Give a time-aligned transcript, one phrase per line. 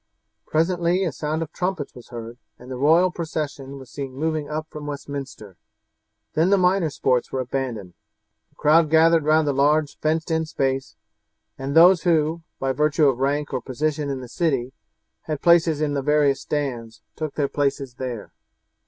[0.47, 4.65] Presently a sound of trumpets was heard, and the royal procession was seen moving up
[4.67, 5.57] from Westminster.
[6.33, 7.93] Then the minor sports were abandoned;
[8.49, 10.95] the crowd gathered round the large fenced in space,
[11.55, 14.73] and those who, by virtue of rank or position in the city,
[15.25, 18.31] had places in the various stands, took their places there.